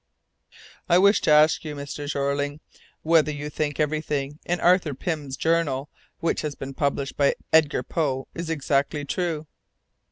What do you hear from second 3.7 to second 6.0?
everything in Arthur Pym's journal,